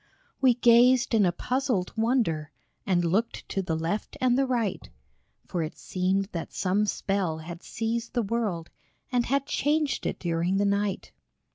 We 0.41 0.55
gazed 0.55 1.13
in 1.13 1.27
a 1.27 1.31
puzzled 1.31 1.93
wonder, 1.95 2.51
And 2.87 3.05
looked 3.05 3.47
to 3.49 3.61
the 3.61 3.75
left 3.77 4.17
and 4.19 4.35
the 4.35 4.47
right, 4.47 4.89
For 5.45 5.61
it 5.61 5.77
seemed 5.77 6.25
that 6.31 6.51
some 6.53 6.87
spell 6.87 7.37
had 7.37 7.61
seized 7.61 8.13
the 8.13 8.23
world 8.23 8.71
And 9.11 9.27
had 9.27 9.45
changed 9.45 10.07
it 10.07 10.17
during 10.17 10.57
the 10.57 10.65
night. 10.65 11.11